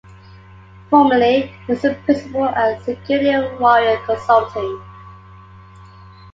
[0.89, 4.81] Formerly he was a principal at Security Warrior Consulting.